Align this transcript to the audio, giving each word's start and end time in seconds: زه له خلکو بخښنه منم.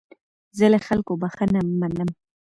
زه 0.57 0.65
له 0.73 0.79
خلکو 0.87 1.11
بخښنه 1.21 1.59
منم. 1.79 2.09